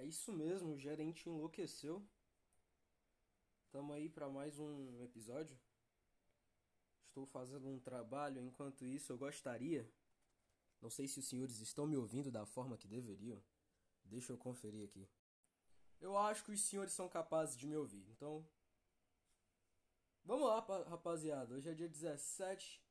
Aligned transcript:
É 0.00 0.04
isso 0.06 0.32
mesmo, 0.32 0.72
o 0.72 0.78
gerente 0.78 1.28
enlouqueceu. 1.28 2.02
Tamo 3.70 3.92
aí 3.92 4.08
para 4.08 4.30
mais 4.30 4.58
um 4.58 5.04
episódio. 5.04 5.60
Estou 7.06 7.26
fazendo 7.26 7.68
um 7.68 7.78
trabalho, 7.78 8.40
enquanto 8.40 8.86
isso 8.86 9.12
eu 9.12 9.18
gostaria. 9.18 9.86
Não 10.80 10.88
sei 10.88 11.06
se 11.06 11.18
os 11.18 11.28
senhores 11.28 11.60
estão 11.60 11.86
me 11.86 11.98
ouvindo 11.98 12.30
da 12.30 12.46
forma 12.46 12.78
que 12.78 12.88
deveriam. 12.88 13.42
Deixa 14.02 14.32
eu 14.32 14.38
conferir 14.38 14.88
aqui. 14.88 15.06
Eu 16.00 16.16
acho 16.16 16.44
que 16.44 16.52
os 16.52 16.62
senhores 16.62 16.94
são 16.94 17.06
capazes 17.06 17.54
de 17.54 17.66
me 17.66 17.76
ouvir, 17.76 18.08
então. 18.08 18.48
Vamos 20.24 20.46
lá, 20.48 20.60
rapaziada. 20.88 21.54
Hoje 21.54 21.68
é 21.68 21.74
dia 21.74 21.90
17 21.90 22.82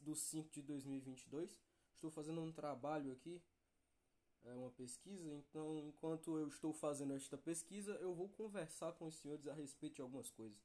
do 0.00 0.16
5 0.16 0.48
de 0.48 0.62
2022. 0.62 1.60
Estou 1.92 2.10
fazendo 2.10 2.40
um 2.40 2.50
trabalho 2.50 3.12
aqui 3.12 3.42
é 4.46 4.54
uma 4.54 4.70
pesquisa, 4.70 5.34
então 5.34 5.78
enquanto 5.78 6.38
eu 6.38 6.48
estou 6.48 6.72
fazendo 6.72 7.14
esta 7.14 7.36
pesquisa, 7.36 7.92
eu 7.96 8.14
vou 8.14 8.28
conversar 8.28 8.92
com 8.92 9.06
os 9.06 9.16
senhores 9.16 9.46
a 9.46 9.52
respeito 9.52 9.96
de 9.96 10.02
algumas 10.02 10.30
coisas. 10.30 10.58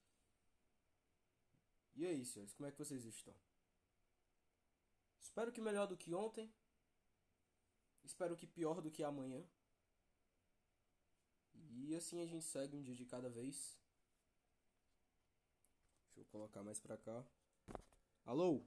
E 1.95 2.05
aí, 2.05 2.23
senhores, 2.23 2.53
como 2.53 2.67
é 2.67 2.71
que 2.71 2.77
vocês 2.77 3.03
estão? 3.05 3.35
Espero 5.19 5.51
que 5.51 5.61
melhor 5.61 5.87
do 5.87 5.97
que 5.97 6.13
ontem. 6.13 6.53
Espero 8.03 8.35
que 8.35 8.47
pior 8.47 8.81
do 8.81 8.91
que 8.91 9.03
amanhã. 9.03 9.45
E 11.53 11.95
assim 11.95 12.21
a 12.21 12.25
gente 12.25 12.45
segue 12.45 12.75
um 12.75 12.81
dia 12.81 12.95
de 12.95 13.05
cada 13.05 13.29
vez. 13.29 13.79
Deixa 16.07 16.21
eu 16.21 16.25
colocar 16.25 16.63
mais 16.63 16.79
pra 16.79 16.97
cá. 16.97 17.25
Alô? 18.25 18.65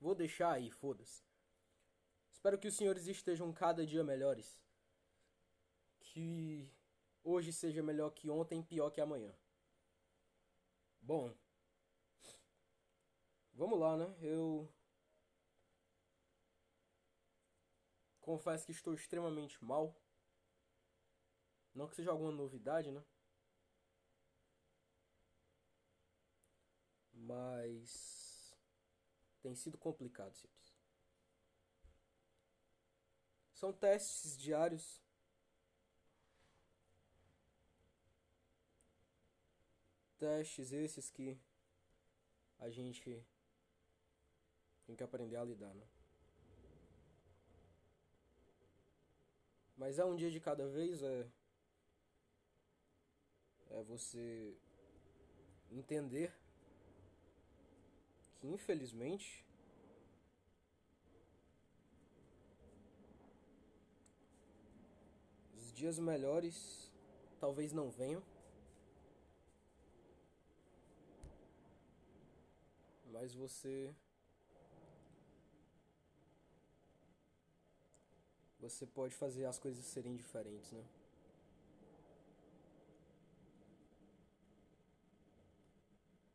Vou 0.00 0.14
deixar 0.14 0.52
aí, 0.52 0.70
foda-se. 0.70 1.24
Espero 2.32 2.58
que 2.58 2.68
os 2.68 2.76
senhores 2.76 3.06
estejam 3.06 3.52
cada 3.52 3.84
dia 3.84 4.04
melhores. 4.04 4.60
Que 6.00 6.70
hoje 7.24 7.52
seja 7.52 7.82
melhor 7.82 8.10
que 8.10 8.30
ontem, 8.30 8.62
pior 8.62 8.90
que 8.90 9.00
amanhã. 9.00 9.34
Bom, 11.00 11.34
vamos 13.52 13.78
lá, 13.78 13.96
né? 13.96 14.16
Eu 14.20 14.72
confesso 18.20 18.66
que 18.66 18.72
estou 18.72 18.94
extremamente 18.94 19.62
mal. 19.64 19.96
Não 21.74 21.88
que 21.88 21.96
seja 21.96 22.10
alguma 22.10 22.30
novidade, 22.30 22.90
né? 22.92 23.02
Mas 27.12 28.17
tem 29.42 29.54
sido 29.54 29.78
complicado, 29.78 30.34
senhores. 30.34 30.74
São 33.54 33.72
testes 33.72 34.36
diários. 34.36 35.00
Testes 40.18 40.72
esses 40.72 41.10
que 41.10 41.38
a 42.58 42.68
gente 42.70 43.24
tem 44.86 44.96
que 44.96 45.02
aprender 45.02 45.36
a 45.36 45.44
lidar, 45.44 45.74
né? 45.74 45.86
Mas 49.76 49.98
é 49.98 50.04
um 50.04 50.16
dia 50.16 50.30
de 50.30 50.40
cada 50.40 50.68
vez, 50.68 51.02
é 51.02 51.30
é 53.70 53.82
você 53.82 54.56
entender 55.70 56.34
que 58.38 58.46
infelizmente 58.46 59.44
os 65.56 65.72
dias 65.72 65.98
melhores 65.98 66.92
talvez 67.40 67.72
não 67.72 67.90
venham. 67.90 68.22
Mas 73.10 73.34
você 73.34 73.94
você 78.60 78.86
pode 78.86 79.14
fazer 79.14 79.44
as 79.46 79.58
coisas 79.58 79.84
serem 79.84 80.14
diferentes, 80.14 80.70
né? 80.72 80.84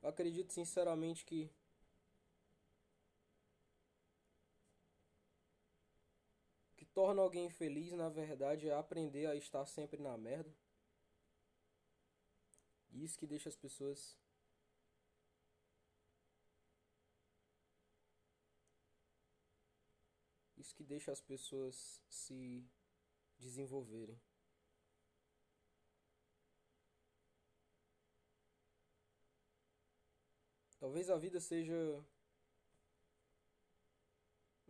Eu 0.01 0.09
acredito 0.09 0.51
sinceramente 0.51 1.23
que 1.25 1.49
torna 6.93 7.21
alguém 7.21 7.49
feliz, 7.49 7.91
na 7.93 8.09
verdade, 8.09 8.69
é 8.69 8.73
aprender 8.73 9.25
a 9.25 9.35
estar 9.35 9.65
sempre 9.65 10.01
na 10.01 10.17
merda. 10.17 10.53
Isso 12.91 13.17
que 13.17 13.25
deixa 13.25 13.49
as 13.49 13.55
pessoas 13.55 14.17
Isso 20.55 20.75
que 20.75 20.83
deixa 20.83 21.11
as 21.11 21.19
pessoas 21.19 22.01
se 22.07 22.65
desenvolverem. 23.37 24.17
Talvez 30.79 31.09
a 31.09 31.17
vida 31.17 31.39
seja 31.39 31.75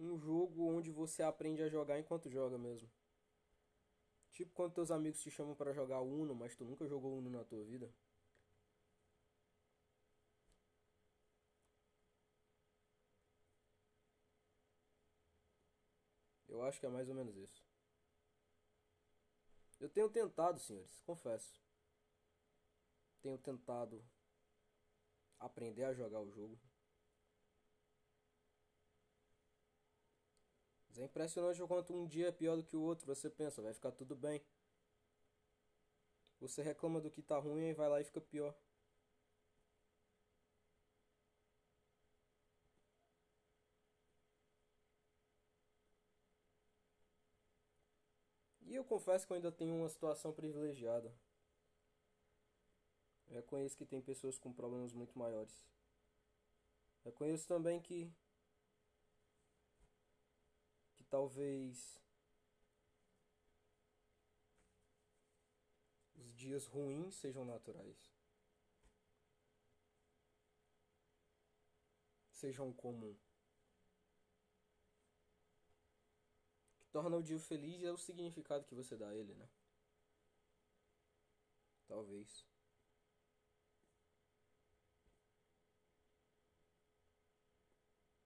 um 0.05 0.17
jogo 0.17 0.67
onde 0.67 0.91
você 0.91 1.23
aprende 1.23 1.61
a 1.63 1.69
jogar 1.69 1.99
enquanto 1.99 2.29
joga 2.29 2.57
mesmo. 2.57 2.89
Tipo 4.31 4.51
quando 4.53 4.73
teus 4.73 4.91
amigos 4.91 5.21
te 5.21 5.29
chamam 5.29 5.55
para 5.55 5.73
jogar 5.73 6.01
Uno, 6.01 6.33
mas 6.35 6.55
tu 6.55 6.65
nunca 6.65 6.87
jogou 6.87 7.17
Uno 7.17 7.29
na 7.29 7.43
tua 7.43 7.63
vida. 7.63 7.89
Eu 16.47 16.63
acho 16.63 16.79
que 16.79 16.85
é 16.85 16.89
mais 16.89 17.09
ou 17.09 17.15
menos 17.15 17.35
isso. 17.35 17.63
Eu 19.79 19.89
tenho 19.89 20.09
tentado, 20.09 20.59
senhores, 20.59 21.01
confesso. 21.01 21.61
Tenho 23.21 23.37
tentado 23.37 24.03
aprender 25.39 25.83
a 25.83 25.93
jogar 25.93 26.21
o 26.21 26.31
jogo. 26.31 26.57
Mas 30.93 30.99
é 30.99 31.05
impressionante 31.05 31.59
o 31.59 31.67
quanto 31.67 31.91
um 31.91 32.05
dia 32.05 32.27
é 32.27 32.31
pior 32.31 32.55
do 32.55 32.63
que 32.63 32.77
o 32.77 32.81
outro. 32.83 33.07
Você 33.07 33.27
pensa, 33.27 33.63
vai 33.63 33.73
ficar 33.73 33.91
tudo 33.91 34.15
bem. 34.15 34.39
Você 36.39 36.61
reclama 36.61 37.01
do 37.01 37.09
que 37.09 37.23
tá 37.23 37.39
ruim 37.39 37.69
e 37.69 37.73
vai 37.73 37.89
lá 37.89 37.99
e 37.99 38.03
fica 38.03 38.21
pior. 38.21 38.55
E 48.61 48.75
eu 48.75 48.83
confesso 48.83 49.25
que 49.25 49.33
eu 49.33 49.35
ainda 49.35 49.51
tenho 49.51 49.75
uma 49.75 49.89
situação 49.89 50.31
privilegiada. 50.31 51.11
Eu 53.27 53.33
reconheço 53.33 53.75
que 53.75 53.85
tem 53.85 53.99
pessoas 53.99 54.37
com 54.37 54.53
problemas 54.53 54.93
muito 54.93 55.17
maiores. 55.17 55.65
Eu 57.03 57.11
reconheço 57.11 57.47
também 57.47 57.81
que 57.81 58.13
talvez 61.13 62.01
os 66.15 66.33
dias 66.33 66.65
ruins 66.65 67.13
sejam 67.13 67.45
naturais. 67.45 68.11
Sejam 72.31 72.73
comum. 72.73 73.15
O 76.71 76.77
que 76.79 76.85
torna 76.87 77.15
o 77.17 77.21
dia 77.21 77.37
feliz 77.37 77.83
é 77.83 77.91
o 77.91 77.97
significado 77.97 78.65
que 78.65 78.73
você 78.73 78.97
dá 78.97 79.09
a 79.09 79.15
ele, 79.15 79.35
né? 79.35 79.47
Talvez. 81.87 82.43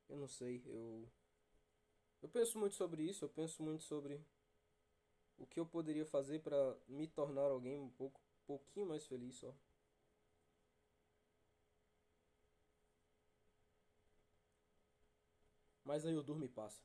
Eu 0.08 0.16
não 0.16 0.28
sei, 0.30 0.64
eu 0.66 1.12
eu 2.22 2.30
penso 2.30 2.58
muito 2.60 2.76
sobre 2.76 3.04
isso, 3.04 3.26
eu 3.26 3.30
penso 3.30 3.64
muito 3.64 3.84
sobre 3.84 4.22
o 5.38 5.46
que 5.46 5.60
eu 5.60 5.66
poderia 5.66 6.06
fazer 6.06 6.40
para 6.40 6.76
me 6.88 7.08
tornar 7.08 7.44
alguém 7.50 7.80
um 7.80 7.90
pouco, 7.90 8.20
pouquinho 8.46 8.88
mais 8.88 9.06
feliz 9.06 9.36
só. 9.36 9.54
Mas 15.84 16.06
aí 16.06 16.14
eu 16.14 16.24
durmo 16.24 16.44
e 16.44 16.50
passa. 16.50 16.84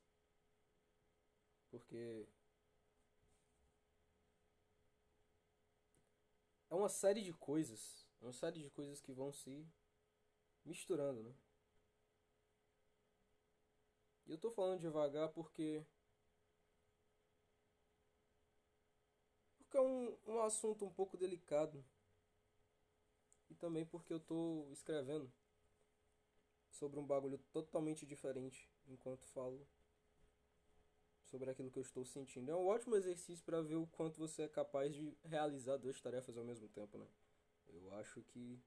Porque 1.70 2.26
é 6.70 6.74
uma 6.74 6.88
série 6.88 7.22
de 7.22 7.32
coisas, 7.32 8.06
é 8.20 8.24
uma 8.24 8.32
série 8.32 8.62
de 8.62 8.70
coisas 8.70 9.00
que 9.00 9.12
vão 9.12 9.32
se 9.32 9.66
misturando, 10.64 11.22
né? 11.22 11.34
Eu 14.26 14.38
tô 14.38 14.50
falando 14.50 14.80
devagar 14.80 15.28
porque 15.30 15.84
Porque 19.58 19.76
é 19.78 19.80
um, 19.80 20.16
um 20.26 20.42
assunto 20.42 20.84
um 20.84 20.90
pouco 20.90 21.16
delicado. 21.16 21.82
E 23.48 23.54
também 23.54 23.86
porque 23.86 24.12
eu 24.12 24.20
tô 24.20 24.66
escrevendo 24.70 25.32
sobre 26.70 27.00
um 27.00 27.06
bagulho 27.06 27.38
totalmente 27.50 28.04
diferente 28.04 28.68
enquanto 28.86 29.24
falo 29.28 29.66
sobre 31.24 31.48
aquilo 31.48 31.70
que 31.70 31.78
eu 31.78 31.82
estou 31.82 32.04
sentindo. 32.04 32.50
É 32.50 32.54
um 32.54 32.66
ótimo 32.66 32.96
exercício 32.96 33.42
para 33.42 33.62
ver 33.62 33.76
o 33.76 33.86
quanto 33.86 34.18
você 34.18 34.42
é 34.42 34.48
capaz 34.48 34.94
de 34.94 35.16
realizar 35.24 35.78
duas 35.78 35.98
tarefas 35.98 36.36
ao 36.36 36.44
mesmo 36.44 36.68
tempo, 36.68 36.98
né? 36.98 37.06
Eu 37.68 37.94
acho 37.94 38.20
que 38.22 38.60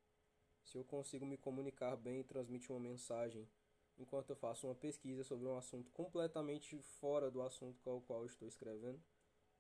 se 0.64 0.76
eu 0.76 0.84
consigo 0.84 1.24
me 1.24 1.38
comunicar 1.38 1.96
bem 1.96 2.22
e 2.22 2.24
transmitir 2.24 2.72
uma 2.72 2.80
mensagem 2.80 3.48
enquanto 3.98 4.30
eu 4.30 4.36
faço 4.36 4.68
uma 4.68 4.76
pesquisa 4.76 5.24
sobre 5.24 5.48
um 5.48 5.58
assunto 5.58 5.92
completamente 5.92 6.82
fora 7.00 7.32
do 7.32 7.42
assunto 7.42 7.80
com 7.82 7.98
o 7.98 8.02
qual 8.02 8.26
estou 8.26 8.48
escrevendo, 8.48 9.02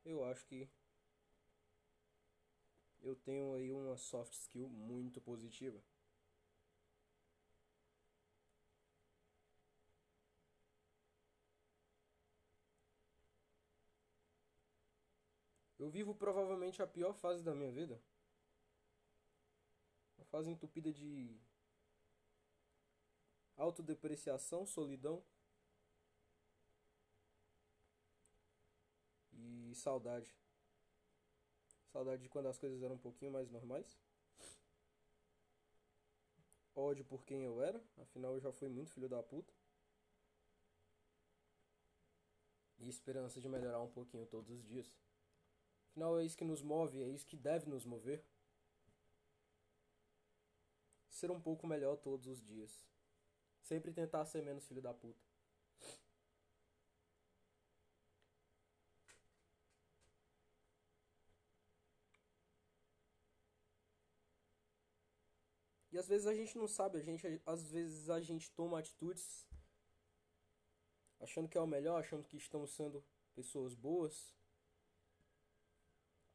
eu 0.03 0.23
acho 0.25 0.45
que 0.45 0.69
eu 3.01 3.15
tenho 3.15 3.53
aí 3.53 3.71
uma 3.71 3.97
soft 3.97 4.33
skill 4.33 4.67
muito 4.67 5.21
positiva. 5.21 5.81
Eu 15.77 15.89
vivo 15.89 16.15
provavelmente 16.15 16.81
a 16.81 16.87
pior 16.87 17.13
fase 17.13 17.43
da 17.43 17.53
minha 17.53 17.71
vida. 17.71 18.01
Uma 20.17 20.25
fase 20.25 20.49
entupida 20.49 20.91
de 20.91 21.37
autodepreciação, 23.57 24.65
solidão 24.65 25.23
e 29.31 29.73
saudade. 29.75 30.33
Saudade 31.91 32.23
de 32.23 32.29
quando 32.29 32.47
as 32.47 32.57
coisas 32.57 32.81
eram 32.83 32.95
um 32.95 32.99
pouquinho 32.99 33.31
mais 33.31 33.49
normais. 33.49 33.97
Ódio 36.75 37.05
por 37.05 37.23
quem 37.23 37.43
eu 37.43 37.61
era, 37.61 37.81
afinal 38.01 38.33
eu 38.33 38.39
já 38.41 38.51
fui 38.51 38.67
muito 38.67 38.91
filho 38.91 39.07
da 39.07 39.23
puta. 39.23 39.53
E 42.79 42.89
esperança 42.89 43.39
de 43.39 43.47
melhorar 43.47 43.81
um 43.81 43.89
pouquinho 43.89 44.25
todos 44.25 44.51
os 44.51 44.61
dias. 44.65 44.93
Afinal 45.89 46.19
é 46.19 46.25
isso 46.25 46.37
que 46.37 46.43
nos 46.43 46.61
move, 46.61 47.01
é 47.01 47.07
isso 47.07 47.25
que 47.25 47.37
deve 47.37 47.69
nos 47.69 47.85
mover. 47.85 48.21
Ser 51.09 51.31
um 51.31 51.39
pouco 51.39 51.65
melhor 51.65 51.95
todos 51.95 52.27
os 52.27 52.43
dias. 52.43 52.85
Sempre 53.65 53.91
tentar 53.91 54.23
ser 54.25 54.43
menos 54.43 54.67
filho 54.67 54.81
da 54.81 54.93
puta. 54.93 55.19
E 65.91 65.97
às 65.97 66.07
vezes 66.07 66.27
a 66.27 66.35
gente 66.35 66.55
não 66.57 66.67
sabe, 66.67 66.99
a 66.99 67.01
gente 67.01 67.41
às 67.43 67.71
vezes 67.71 68.07
a 68.09 68.21
gente 68.21 68.51
toma 68.51 68.77
atitudes 68.77 69.47
achando 71.19 71.49
que 71.49 71.57
é 71.57 71.61
o 71.61 71.65
melhor, 71.65 71.99
achando 71.99 72.27
que 72.27 72.37
estamos 72.37 72.69
sendo 72.75 73.03
pessoas 73.33 73.73
boas. 73.73 74.31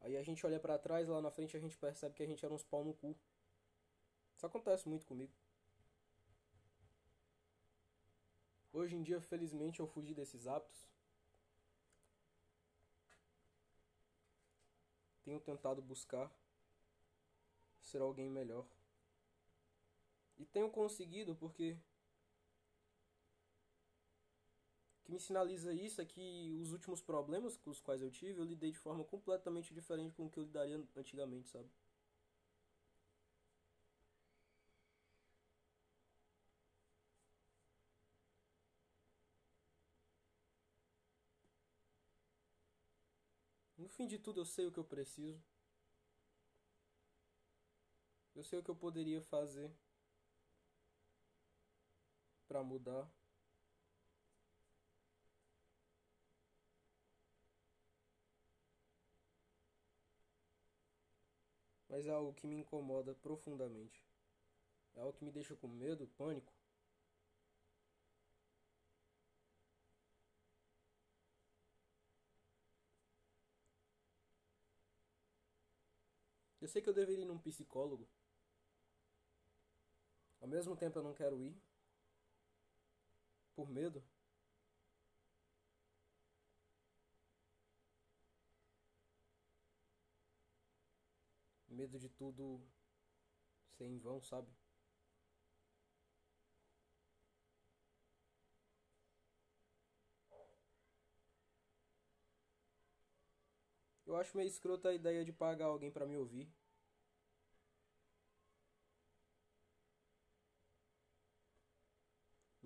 Aí 0.01 0.17
a 0.17 0.23
gente 0.25 0.45
olha 0.45 0.59
para 0.59 0.79
trás, 0.79 1.07
lá 1.07 1.21
na 1.23 1.31
frente 1.31 1.57
a 1.57 1.61
gente 1.61 1.79
percebe 1.79 2.17
que 2.17 2.25
a 2.25 2.27
gente 2.27 2.45
era 2.45 2.53
uns 2.53 2.65
pau 2.65 2.85
no 2.85 2.95
cu. 2.95 3.17
Isso 4.35 4.47
acontece 4.47 4.89
muito 4.89 5.07
comigo. 5.07 5.40
Hoje 8.73 8.95
em 8.95 9.03
dia, 9.03 9.21
felizmente, 9.21 9.81
eu 9.81 9.87
fugi 9.87 10.15
desses 10.15 10.47
hábitos. 10.47 10.89
Tenho 15.25 15.41
tentado 15.41 15.83
buscar 15.83 16.31
ser 17.81 18.01
alguém 18.01 18.31
melhor. 18.31 18.65
E 20.39 20.47
tenho 20.47 20.71
conseguido 20.71 21.35
porque 21.35 21.77
o 25.01 25.05
que 25.05 25.13
me 25.13 25.21
sinaliza 25.21 25.75
isso 25.75 26.01
é 26.01 26.05
que 26.05 26.57
os 26.63 26.73
últimos 26.73 27.03
problemas 27.03 27.57
com 27.57 27.71
os 27.71 27.81
quais 27.81 28.01
eu 28.01 28.11
tive, 28.11 28.41
eu 28.41 28.45
lidei 28.45 28.71
de 28.71 28.79
forma 28.79 29.05
completamente 29.05 29.75
diferente 29.75 30.15
com 30.15 30.27
o 30.27 30.31
que 30.31 30.39
eu 30.39 30.45
lidaria 30.45 30.83
antigamente, 30.97 31.51
sabe? 31.51 31.69
Fim 43.91 44.07
de 44.07 44.19
tudo, 44.19 44.41
eu 44.41 44.45
sei 44.45 44.67
o 44.67 44.73
que 44.73 44.79
eu 44.79 44.85
preciso. 44.85 45.43
Eu 48.35 48.43
sei 48.43 48.59
o 48.59 48.63
que 48.63 48.71
eu 48.71 48.77
poderia 48.77 49.21
fazer 49.21 49.71
para 52.49 52.63
mudar. 52.63 53.09
Mas 61.89 62.07
é 62.07 62.11
algo 62.11 62.33
que 62.33 62.47
me 62.47 62.57
incomoda 62.57 63.15
profundamente. 63.15 64.03
É 64.95 65.01
algo 65.01 65.13
que 65.13 65.25
me 65.25 65.31
deixa 65.33 65.57
com 65.57 65.69
medo, 65.69 66.07
pânico. 66.17 66.60
Sei 76.71 76.81
que 76.83 76.89
eu 76.89 76.95
deveria 76.95 77.25
ir 77.25 77.27
num 77.27 77.39
psicólogo. 77.39 78.09
Ao 80.41 80.49
mesmo 80.49 80.77
tempo 80.77 80.99
eu 80.99 81.03
não 81.03 81.15
quero 81.15 81.43
ir 81.43 81.55
por 83.55 83.69
medo. 83.71 84.03
Medo 91.69 91.99
de 91.99 92.09
tudo 92.11 92.61
ser 93.77 93.87
em 93.87 93.99
vão, 93.99 94.21
sabe? 94.23 94.49
Eu 104.07 104.17
acho 104.17 104.37
meio 104.37 104.49
escrota 104.49 104.89
a 104.89 104.95
ideia 104.95 105.25
de 105.25 105.33
pagar 105.33 105.67
alguém 105.67 105.91
para 105.91 106.05
me 106.05 106.17
ouvir. 106.17 106.53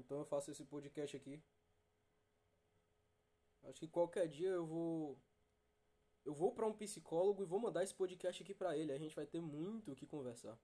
Então 0.04 0.18
eu 0.18 0.24
faço 0.26 0.50
esse 0.50 0.64
podcast 0.64 1.16
aqui. 1.16 1.42
Acho 3.62 3.80
que 3.80 3.88
qualquer 3.88 4.28
dia 4.28 4.50
eu 4.50 4.66
vou 4.66 5.18
eu 6.24 6.34
vou 6.34 6.52
para 6.52 6.66
um 6.66 6.72
psicólogo 6.72 7.42
e 7.42 7.46
vou 7.46 7.58
mandar 7.58 7.82
esse 7.82 7.94
podcast 7.94 8.42
aqui 8.42 8.54
para 8.54 8.76
ele. 8.76 8.92
A 8.92 8.98
gente 8.98 9.14
vai 9.16 9.26
ter 9.26 9.40
muito 9.40 9.92
o 9.92 9.96
que 9.96 10.06
conversar. 10.06 10.58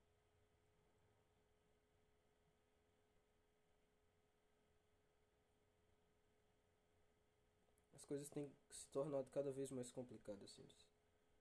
As 7.94 8.04
coisas 8.04 8.28
têm 8.28 8.50
se 8.70 8.88
tornado 8.88 9.30
cada 9.30 9.52
vez 9.52 9.70
mais 9.70 9.90
complicadas. 9.90 10.58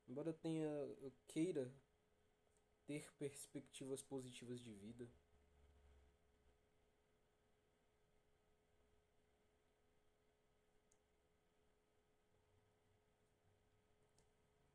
Embora 0.08 0.30
eu 0.30 0.34
tenha 0.34 0.68
eu 1.02 1.14
queira 1.28 1.74
ter 2.86 3.12
perspectivas 3.14 4.02
positivas 4.02 4.60
de 4.60 4.74
vida, 4.74 5.08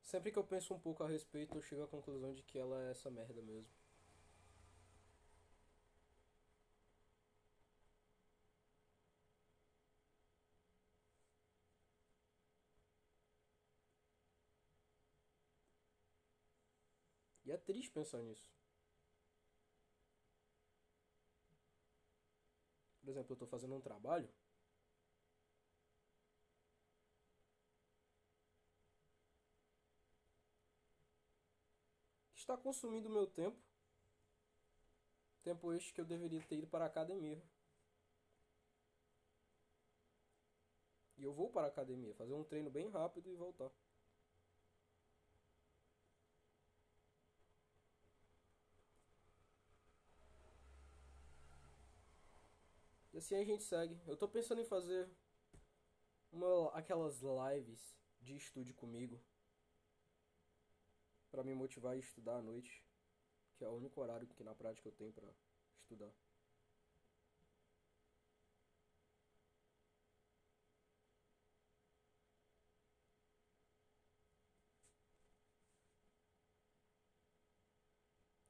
Sempre 0.05 0.31
que 0.31 0.39
eu 0.39 0.43
penso 0.45 0.73
um 0.73 0.79
pouco 0.79 1.03
a 1.03 1.07
respeito, 1.09 1.57
eu 1.57 1.61
chego 1.61 1.83
à 1.83 1.87
conclusão 1.87 2.31
de 2.33 2.41
que 2.43 2.57
ela 2.57 2.81
é 2.81 2.91
essa 2.91 3.11
merda 3.11 3.41
mesmo. 3.41 3.67
E 17.45 17.51
é 17.51 17.57
triste 17.57 17.91
pensar 17.91 18.21
nisso. 18.21 18.51
Por 23.01 23.09
exemplo, 23.09 23.31
eu 23.31 23.35
estou 23.35 23.47
fazendo 23.47 23.75
um 23.75 23.79
trabalho 23.79 24.27
está 32.45 32.55
consumindo 32.55 33.09
meu 33.09 33.25
tempo. 33.25 33.57
Tempo 35.43 35.73
este 35.73 35.93
que 35.93 36.01
eu 36.01 36.05
deveria 36.05 36.41
ter 36.43 36.57
ido 36.57 36.67
para 36.67 36.85
a 36.85 36.87
academia. 36.87 37.41
E 41.17 41.23
eu 41.23 41.33
vou 41.33 41.49
para 41.49 41.67
a 41.67 41.69
academia, 41.69 42.13
fazer 42.13 42.33
um 42.33 42.43
treino 42.43 42.69
bem 42.69 42.87
rápido 42.89 43.29
e 43.31 43.35
voltar. 43.35 43.71
E 53.11 53.17
assim 53.17 53.35
a 53.35 53.43
gente 53.43 53.63
segue. 53.63 53.99
Eu 54.05 54.17
tô 54.17 54.27
pensando 54.27 54.61
em 54.61 54.65
fazer 54.65 55.09
uma, 56.31 56.69
aquelas 56.73 57.21
lives 57.21 57.97
de 58.21 58.35
estúdio 58.35 58.75
comigo 58.75 59.19
para 61.35 61.43
me 61.43 61.53
motivar 61.53 61.91
a 61.91 61.97
estudar 61.97 62.37
à 62.37 62.41
noite, 62.41 62.81
que 63.57 63.65
é 63.65 63.67
o 63.67 63.73
único 63.73 63.99
horário 63.99 64.25
que 64.25 64.41
na 64.41 64.55
prática 64.55 64.87
eu 64.87 64.93
tenho 64.93 65.11
para 65.11 65.27
estudar. 65.81 66.09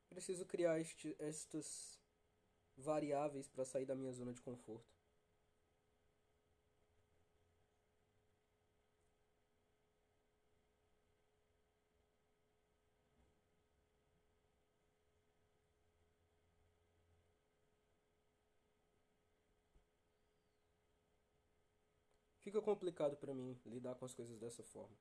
Preciso 0.08 0.46
criar 0.46 0.80
este, 0.80 1.16
estas 1.18 2.00
variáveis 2.78 3.48
para 3.48 3.66
sair 3.66 3.86
da 3.88 3.96
minha 3.96 4.12
zona 4.12 4.32
de 4.32 4.42
conforto. 4.42 4.96
Fica 22.46 22.55
complicado 22.66 23.16
para 23.16 23.34
mim 23.34 23.58
lidar 23.66 23.96
com 23.96 24.06
as 24.06 24.14
coisas 24.14 24.38
dessa 24.40 24.64
forma. 24.64 24.98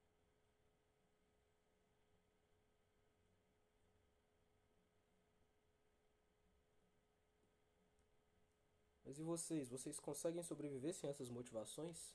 Mas 9.05 9.19
e 9.19 9.23
vocês? 9.23 9.69
Vocês 9.69 9.99
conseguem 9.99 10.43
sobreviver 10.43 10.93
sem 10.95 11.09
essas 11.09 11.31
motivações? 11.31 12.15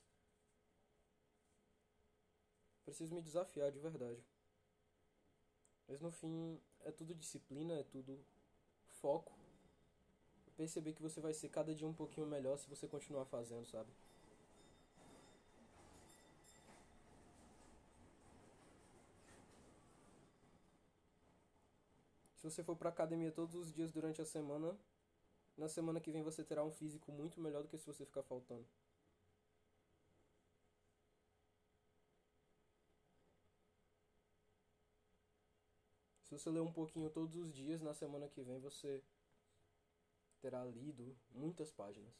Preciso 2.85 3.15
me 3.15 3.21
desafiar 3.21 3.71
de 3.71 3.79
verdade. 3.79 4.23
Mas 5.87 5.99
no 5.99 6.11
fim, 6.11 6.61
é 6.81 6.91
tudo 6.91 7.15
disciplina, 7.15 7.73
é 7.73 7.83
tudo 7.83 8.23
foco. 9.01 9.33
Perceber 10.55 10.93
que 10.93 11.01
você 11.01 11.19
vai 11.21 11.33
ser 11.33 11.49
cada 11.49 11.73
dia 11.73 11.87
um 11.87 11.93
pouquinho 11.93 12.27
melhor 12.27 12.57
se 12.57 12.69
você 12.69 12.87
continuar 12.87 13.25
fazendo, 13.25 13.65
sabe? 13.65 13.89
Você 22.49 22.63
for 22.63 22.75
pra 22.75 22.89
academia 22.89 23.31
todos 23.31 23.55
os 23.55 23.71
dias 23.71 23.91
durante 23.91 24.21
a 24.21 24.25
semana, 24.25 24.77
na 25.57 25.67
semana 25.67 25.99
que 25.99 26.11
vem 26.11 26.23
você 26.23 26.43
terá 26.43 26.63
um 26.63 26.71
físico 26.71 27.11
muito 27.11 27.39
melhor 27.39 27.63
do 27.63 27.69
que 27.69 27.77
se 27.77 27.85
você 27.85 28.05
ficar 28.05 28.23
faltando. 28.23 28.65
Se 36.23 36.37
você 36.37 36.49
ler 36.49 36.61
um 36.61 36.71
pouquinho 36.71 37.09
todos 37.09 37.35
os 37.35 37.51
dias, 37.51 37.81
na 37.81 37.93
semana 37.93 38.27
que 38.27 38.43
vem 38.43 38.59
você 38.59 39.03
terá 40.39 40.63
lido 40.63 41.17
muitas 41.31 41.71
páginas. 41.71 42.13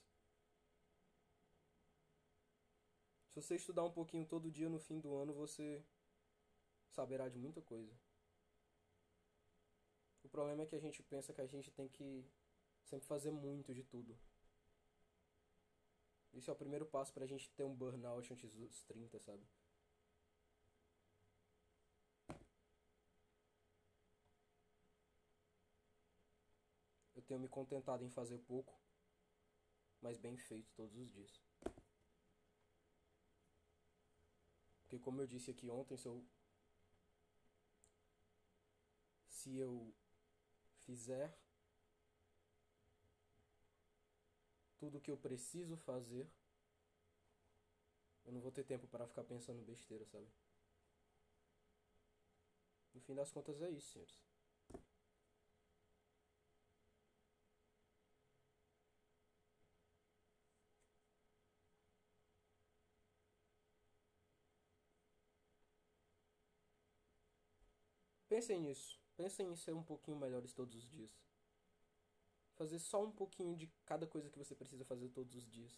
Se 3.30 3.42
você 3.42 3.56
estudar 3.56 3.84
um 3.84 3.92
pouquinho 3.92 4.26
todo 4.26 4.52
dia 4.52 4.68
no 4.68 4.80
fim 4.80 5.00
do 5.00 5.16
ano, 5.16 5.32
você 5.34 5.86
saberá 6.90 7.30
de 7.30 7.38
muita 7.38 7.62
coisa. 7.62 7.94
O 10.30 10.32
problema 10.32 10.62
é 10.62 10.66
que 10.68 10.76
a 10.76 10.80
gente 10.80 11.02
pensa 11.02 11.34
que 11.34 11.42
a 11.42 11.48
gente 11.48 11.72
tem 11.72 11.88
que 11.88 12.24
sempre 12.84 13.08
fazer 13.08 13.32
muito 13.32 13.74
de 13.74 13.84
tudo. 13.84 14.16
Esse 16.32 16.52
é 16.52 16.54
o 16.54 16.56
primeiro 16.56 16.86
passo 16.86 17.12
pra 17.12 17.26
gente 17.26 17.50
ter 17.50 17.64
um 17.64 17.74
burnout 17.74 18.32
antes 18.32 18.54
dos 18.54 18.84
30, 18.84 19.20
sabe? 19.20 19.44
Eu 27.16 27.24
tenho 27.24 27.40
me 27.40 27.50
contentado 27.50 28.04
em 28.06 28.10
fazer 28.10 28.38
pouco, 28.38 28.80
mas 30.00 30.20
bem 30.20 30.38
feito 30.38 30.72
todos 30.76 30.96
os 30.96 31.10
dias. 31.10 31.42
Porque 34.84 35.00
como 35.00 35.22
eu 35.22 35.28
disse 35.28 35.50
aqui 35.50 35.70
ontem, 35.72 35.98
se 35.98 36.08
eu 36.08 36.24
se 39.28 39.58
eu 39.58 39.94
fizer 40.90 41.32
tudo 44.80 44.98
o 44.98 45.02
que 45.02 45.12
eu 45.12 45.18
preciso 45.18 45.78
fazer, 45.78 46.28
eu 48.26 48.34
não 48.34 48.42
vou 48.42 48.52
ter 48.52 48.64
tempo 48.64 48.88
para 48.88 49.06
ficar 49.06 49.24
pensando 49.24 49.62
besteira, 49.62 50.04
sabe? 50.06 50.28
No 52.96 53.02
fim 53.02 53.14
das 53.14 53.32
contas 53.32 53.62
é 53.62 53.70
isso, 53.70 53.92
senhores. 53.92 54.18
Pensem 68.28 68.62
nisso. 68.62 69.09
Pensem 69.20 69.52
em 69.52 69.56
ser 69.58 69.74
um 69.74 69.84
pouquinho 69.84 70.16
melhores 70.16 70.54
todos 70.54 70.74
os 70.74 70.88
dias. 70.90 71.12
Fazer 72.54 72.80
só 72.80 73.04
um 73.04 73.12
pouquinho 73.12 73.54
de 73.54 73.68
cada 73.86 74.08
coisa 74.08 74.30
que 74.30 74.38
você 74.38 74.56
precisa 74.56 74.86
fazer 74.86 75.10
todos 75.10 75.36
os 75.36 75.46
dias. 75.46 75.78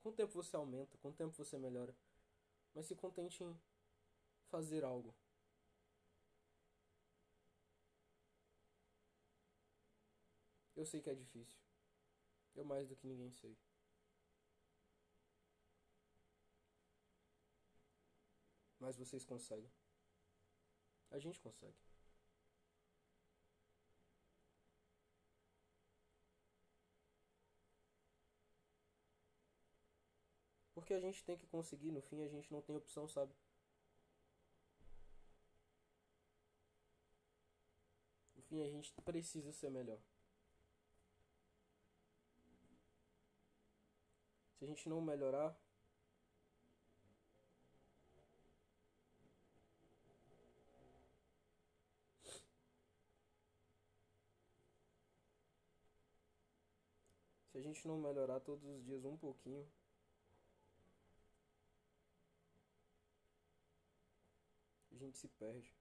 Com 0.00 0.08
o 0.08 0.12
tempo 0.12 0.32
você 0.32 0.56
aumenta, 0.56 0.98
com 0.98 1.10
o 1.10 1.12
tempo 1.12 1.32
você 1.32 1.56
melhora. 1.56 1.96
Mas 2.74 2.86
se 2.86 2.96
contente 2.96 3.44
em 3.44 3.56
fazer 4.48 4.82
algo. 4.82 5.14
Eu 10.74 10.84
sei 10.84 11.00
que 11.00 11.10
é 11.10 11.14
difícil. 11.14 11.60
Eu 12.56 12.64
mais 12.64 12.88
do 12.88 12.96
que 12.96 13.06
ninguém 13.06 13.30
sei. 13.30 13.56
Mas 18.80 18.96
vocês 18.96 19.24
conseguem. 19.24 19.70
A 21.12 21.20
gente 21.20 21.38
consegue. 21.38 21.89
Porque 30.80 30.94
a 30.94 31.00
gente 31.00 31.22
tem 31.22 31.36
que 31.36 31.46
conseguir, 31.46 31.92
no 31.92 32.00
fim 32.00 32.22
a 32.22 32.28
gente 32.28 32.50
não 32.50 32.62
tem 32.62 32.74
opção, 32.74 33.06
sabe? 33.06 33.30
No 38.34 38.42
fim 38.44 38.62
a 38.62 38.68
gente 38.70 38.90
precisa 39.04 39.52
ser 39.52 39.70
melhor. 39.70 39.98
Se 44.58 44.64
a 44.64 44.68
gente 44.68 44.88
não 44.88 45.02
melhorar, 45.02 45.54
Se 57.50 57.58
a 57.58 57.60
gente 57.60 57.86
não 57.86 57.98
melhorar 57.98 58.40
todos 58.40 58.64
os 58.64 58.82
dias 58.82 59.04
um 59.04 59.16
pouquinho, 59.18 59.68
gente 65.00 65.16
se 65.16 65.28
perde. 65.28 65.74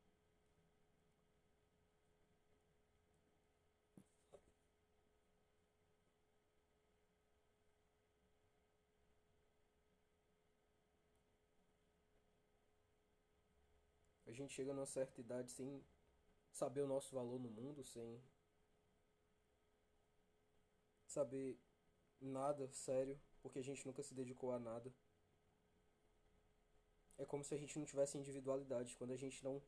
A 14.26 14.32
gente 14.32 14.54
chega 14.54 14.74
numa 14.74 14.86
certa 14.86 15.20
idade 15.20 15.52
sem 15.52 15.84
saber 16.52 16.82
o 16.82 16.88
nosso 16.88 17.14
valor 17.14 17.40
no 17.40 17.50
mundo, 17.50 17.84
sem 17.84 18.24
saber 21.08 21.60
nada 22.22 22.72
sério, 22.72 23.20
porque 23.42 23.60
a 23.60 23.64
gente 23.64 23.86
nunca 23.86 24.04
se 24.04 24.14
dedicou 24.14 24.52
a 24.52 24.60
nada 24.60 24.94
é 27.20 27.26
como 27.26 27.44
se 27.44 27.54
a 27.54 27.58
gente 27.58 27.78
não 27.78 27.86
tivesse 27.86 28.18
individualidade. 28.18 28.96
Quando 28.96 29.12
a 29.12 29.18
gente 29.18 29.44
não. 29.44 29.62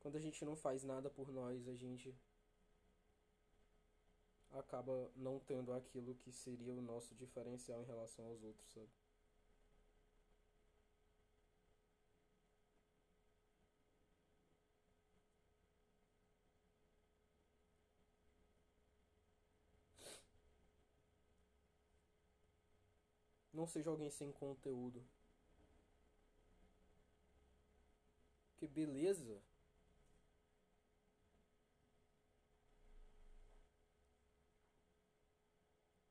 Quando 0.00 0.16
a 0.16 0.20
gente 0.20 0.44
não 0.44 0.56
faz 0.56 0.82
nada 0.82 1.08
por 1.08 1.30
nós, 1.30 1.68
a 1.68 1.74
gente 1.74 2.12
acaba 4.50 5.10
não 5.14 5.38
tendo 5.38 5.72
aquilo 5.72 6.14
que 6.16 6.32
seria 6.32 6.74
o 6.74 6.82
nosso 6.82 7.14
diferencial 7.14 7.82
em 7.82 7.86
relação 7.86 8.24
aos 8.24 8.42
outros, 8.42 8.72
sabe? 8.72 8.88
Não 23.62 23.68
seja 23.68 23.90
alguém 23.90 24.10
sem 24.10 24.32
conteúdo. 24.32 25.00
Que 28.56 28.66
beleza. 28.66 29.40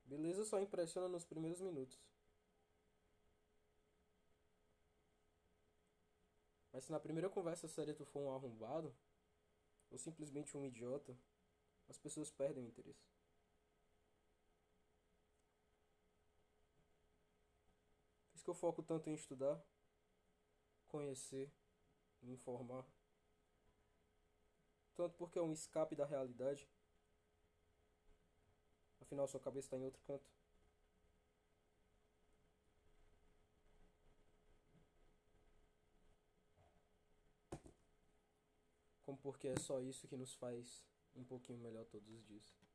Beleza 0.06 0.46
só 0.46 0.62
impressiona 0.62 1.10
nos 1.10 1.26
primeiros 1.26 1.60
minutos. 1.60 2.00
Mas 6.72 6.86
se 6.86 6.92
na 6.94 7.02
primeira 7.02 7.30
conversa 7.30 7.68
séria 7.68 7.94
tu 7.94 8.06
for 8.06 8.22
um 8.22 8.34
arrombado, 8.34 8.96
ou 9.92 9.98
simplesmente 9.98 10.56
um 10.56 10.64
idiota, 10.64 11.14
as 11.90 11.98
pessoas 11.98 12.32
perdem 12.32 12.64
o 12.64 12.68
interesse. 12.68 13.21
Isso 18.42 18.46
que 18.46 18.50
eu 18.50 18.56
foco 18.56 18.82
tanto 18.82 19.08
em 19.08 19.14
estudar, 19.14 19.64
conhecer, 20.88 21.54
me 22.24 22.34
informar. 22.34 22.84
Tanto 24.96 25.16
porque 25.16 25.38
é 25.38 25.42
um 25.44 25.54
escape 25.54 25.96
da 25.96 26.06
realidade. 26.06 26.68
Afinal, 29.00 29.28
sua 29.28 29.40
cabeça 29.40 29.68
está 29.68 29.78
em 29.78 29.84
outro 29.84 30.02
canto. 30.02 30.26
Como 39.06 39.20
porque 39.20 39.50
é 39.50 39.60
só 39.60 39.80
isso 39.82 40.08
que 40.08 40.18
nos 40.18 40.34
faz 40.34 40.84
um 41.16 41.24
pouquinho 41.24 41.60
melhor 41.60 41.86
todos 41.86 42.10
os 42.10 42.26
dias. 42.26 42.71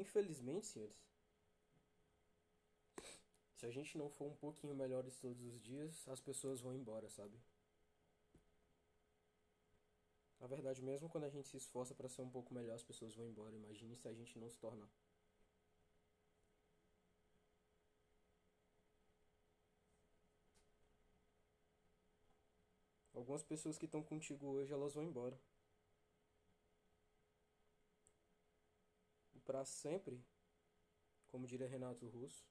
Infelizmente, 0.00 0.66
senhores, 0.66 0.96
se 3.56 3.66
a 3.66 3.70
gente 3.70 3.98
não 3.98 4.08
for 4.08 4.26
um 4.26 4.36
pouquinho 4.36 4.74
melhores 4.74 5.16
todos 5.16 5.42
os 5.44 5.60
dias, 5.60 6.08
as 6.08 6.20
pessoas 6.20 6.60
vão 6.60 6.74
embora, 6.74 7.08
sabe? 7.10 7.36
Na 10.40 10.46
verdade, 10.46 10.80
mesmo 10.82 11.08
quando 11.08 11.24
a 11.24 11.28
gente 11.28 11.48
se 11.48 11.56
esforça 11.56 11.94
para 11.94 12.08
ser 12.08 12.22
um 12.22 12.30
pouco 12.30 12.54
melhor, 12.54 12.74
as 12.74 12.82
pessoas 12.84 13.14
vão 13.14 13.26
embora. 13.26 13.56
Imagine 13.56 13.96
se 13.96 14.06
a 14.06 14.12
gente 14.14 14.38
não 14.38 14.48
se 14.48 14.58
tornar. 14.58 14.88
Algumas 23.12 23.42
pessoas 23.42 23.76
que 23.76 23.86
estão 23.86 24.02
contigo 24.02 24.46
hoje, 24.46 24.72
elas 24.72 24.94
vão 24.94 25.02
embora. 25.02 25.36
Para 29.48 29.64
sempre, 29.64 30.22
como 31.28 31.46
diria 31.46 31.66
Renato 31.66 32.06
Russo, 32.06 32.46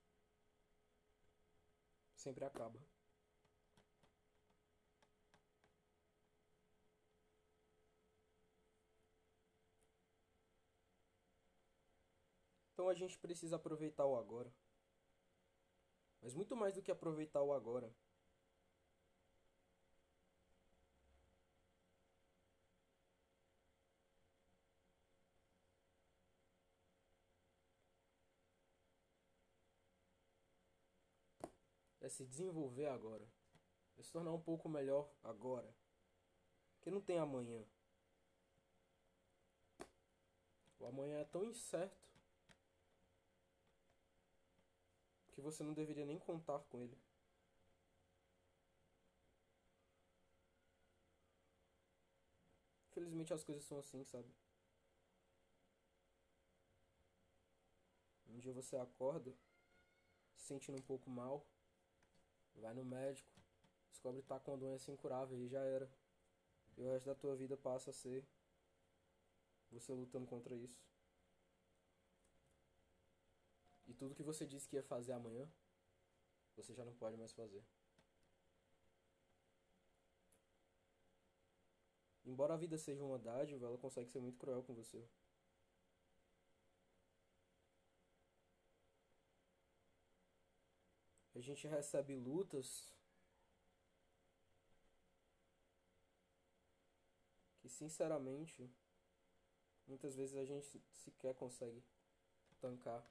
sempre 2.16 2.44
acaba. 2.44 2.80
Então 12.74 12.90
a 12.90 12.96
gente 12.96 13.16
precisa 13.20 13.58
aproveitar 13.58 14.08
o 14.08 14.18
agora. 14.18 14.52
Mas 16.20 16.34
muito 16.34 16.56
mais 16.56 16.74
do 16.74 16.82
que 16.82 16.90
aproveitar 16.90 17.44
o 17.44 17.54
agora. 17.54 17.94
É 32.08 32.10
se 32.10 32.26
desenvolver 32.26 32.86
agora. 32.86 33.28
É 33.98 34.02
se 34.02 34.10
tornar 34.14 34.32
um 34.32 34.40
pouco 34.40 34.70
melhor 34.70 35.12
agora. 35.22 35.70
Que 36.80 36.90
não 36.90 37.02
tem 37.02 37.20
amanhã. 37.20 37.62
O 40.80 40.86
amanhã 40.86 41.18
é 41.18 41.26
tão 41.26 41.44
incerto 41.44 42.08
que 45.34 45.42
você 45.42 45.64
não 45.64 45.74
deveria 45.74 46.06
nem 46.06 46.18
contar 46.18 46.60
com 46.70 46.80
ele. 46.80 46.98
Infelizmente 52.90 53.34
as 53.34 53.44
coisas 53.44 53.66
são 53.66 53.80
assim, 53.80 54.06
sabe? 54.06 54.34
Um 58.30 58.40
dia 58.40 58.54
você 58.54 58.78
acorda, 58.78 59.36
se 60.38 60.46
sentindo 60.46 60.78
um 60.78 60.82
pouco 60.82 61.10
mal, 61.10 61.46
vai 62.62 62.74
no 62.74 62.84
médico, 62.84 63.30
descobre 63.90 64.22
que 64.22 64.28
tá 64.28 64.40
com 64.40 64.58
doença 64.58 64.92
incurável 64.92 65.38
e 65.40 65.48
já 65.48 65.60
era. 65.60 65.90
E 66.78 66.82
o 66.82 66.86
resto 66.86 67.08
da 67.08 67.16
tua 67.16 67.36
vida 67.36 67.58
passa 67.58 67.90
a 67.90 67.94
ser 67.94 68.26
você 69.72 69.94
lutando 69.94 70.26
contra 70.28 70.56
isso. 70.56 70.80
E 73.88 73.94
tudo 73.94 74.16
que 74.16 74.24
você 74.24 74.46
disse 74.46 74.68
que 74.68 74.76
ia 74.76 74.84
fazer 74.84 75.14
amanhã, 75.14 75.50
você 76.56 76.74
já 76.74 76.84
não 76.84 76.94
pode 76.94 77.18
mais 77.18 77.32
fazer. 77.34 77.64
Embora 82.26 82.54
a 82.54 82.58
vida 82.58 82.78
seja 82.78 83.04
uma 83.04 83.18
dádiva, 83.18 83.66
ela 83.66 83.78
consegue 83.78 84.10
ser 84.10 84.20
muito 84.20 84.38
cruel 84.38 84.62
com 84.62 84.74
você. 84.74 85.08
A 91.38 91.40
gente 91.40 91.68
recebe 91.68 92.16
lutas 92.16 92.92
que, 97.60 97.70
sinceramente, 97.70 98.68
muitas 99.86 100.16
vezes 100.16 100.36
a 100.36 100.44
gente 100.44 100.82
sequer 100.92 101.36
consegue 101.36 101.84
tancar. 102.60 103.08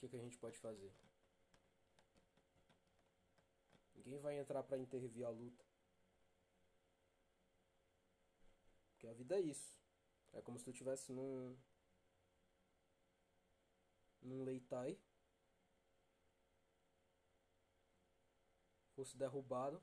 que, 0.00 0.08
que 0.08 0.16
a 0.16 0.20
gente 0.20 0.36
pode 0.38 0.58
fazer? 0.58 0.92
Ninguém 4.04 4.18
vai 4.18 4.38
entrar 4.38 4.62
para 4.62 4.78
intervir 4.78 5.26
a 5.26 5.28
luta. 5.28 5.62
Porque 8.92 9.06
a 9.06 9.12
vida 9.12 9.36
é 9.36 9.40
isso. 9.40 9.78
É 10.32 10.40
como 10.40 10.58
se 10.58 10.64
tu 10.64 10.70
estivesse 10.70 11.12
num. 11.12 11.54
num 14.22 14.42
leitai. 14.42 14.98
Fosse 18.94 19.16
derrubado. 19.18 19.82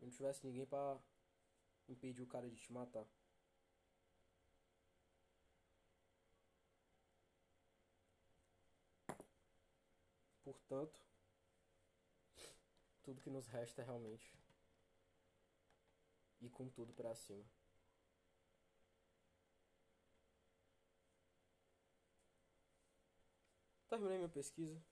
Não 0.00 0.10
tivesse 0.10 0.44
ninguém 0.44 0.66
para 0.66 0.98
impedir 1.88 2.22
o 2.22 2.26
cara 2.26 2.48
de 2.50 2.56
te 2.56 2.72
matar. 2.72 3.06
Portanto, 10.50 10.98
tudo 13.04 13.20
que 13.20 13.30
nos 13.30 13.46
resta 13.46 13.82
é 13.82 13.84
realmente 13.84 14.36
ir 16.40 16.50
com 16.50 16.68
tudo 16.68 16.92
para 16.92 17.14
cima. 17.14 17.44
Terminei 23.88 24.18
minha 24.18 24.28
pesquisa. 24.28 24.82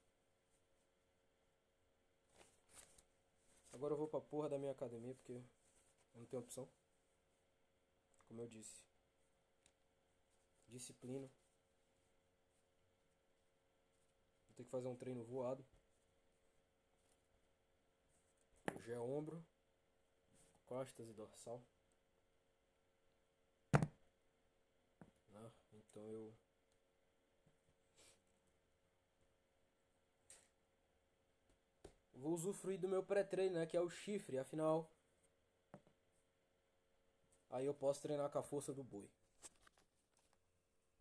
Agora 3.73 3.93
eu 3.93 3.97
vou 3.97 4.07
pra 4.07 4.21
porra 4.21 4.47
da 4.47 4.57
minha 4.57 4.71
academia 4.71 5.13
porque 5.15 5.33
eu 5.33 5.43
não 6.15 6.25
tenho 6.25 6.41
opção. 6.41 6.69
Como 8.27 8.41
eu 8.41 8.47
disse. 8.47 8.85
Disciplina. 10.69 11.29
Ter 14.59 14.65
que 14.65 14.71
fazer 14.71 14.89
um 14.89 14.95
treino 14.95 15.23
voado. 15.23 15.65
Hoje 18.75 18.91
é 18.91 18.99
ombro, 18.99 19.41
costas 20.65 21.07
e 21.07 21.13
dorsal. 21.13 21.63
Né? 25.31 25.51
Então 25.73 26.03
eu 26.03 26.33
vou 32.15 32.33
usufruir 32.33 32.79
do 32.81 32.89
meu 32.89 33.01
pré-treino, 33.01 33.55
né? 33.55 33.65
Que 33.65 33.77
é 33.77 33.81
o 33.81 33.89
chifre, 33.89 34.37
afinal. 34.37 34.91
Aí 37.49 37.65
eu 37.65 37.73
posso 37.73 38.01
treinar 38.01 38.29
com 38.29 38.39
a 38.39 38.43
força 38.43 38.73
do 38.73 38.83
boi. 38.83 39.09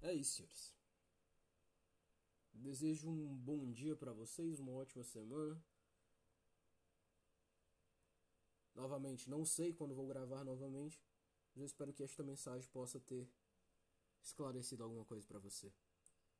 É 0.00 0.12
isso, 0.12 0.36
senhores. 0.36 0.77
Desejo 2.60 3.08
um 3.08 3.36
bom 3.36 3.70
dia 3.70 3.94
para 3.94 4.12
vocês, 4.12 4.58
uma 4.58 4.72
ótima 4.72 5.04
semana. 5.04 5.62
Novamente, 8.74 9.30
não 9.30 9.44
sei 9.44 9.72
quando 9.72 9.94
vou 9.94 10.06
gravar 10.08 10.42
novamente, 10.44 11.00
mas 11.54 11.60
eu 11.60 11.66
espero 11.66 11.92
que 11.92 12.02
esta 12.02 12.22
mensagem 12.22 12.68
possa 12.70 12.98
ter 12.98 13.30
esclarecido 14.22 14.82
alguma 14.82 15.04
coisa 15.04 15.24
para 15.24 15.38
você 15.38 15.72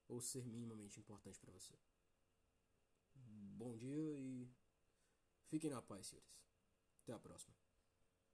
ou 0.08 0.20
ser 0.20 0.44
minimamente 0.44 0.98
importante 0.98 1.38
para 1.38 1.52
você. 1.52 1.74
Bom 3.14 3.76
dia 3.76 4.18
e 4.18 4.50
fiquem 5.46 5.70
na 5.70 5.80
paz, 5.80 6.08
senhores. 6.08 6.44
Até 7.02 7.12
a 7.12 7.18
próxima. 7.18 7.54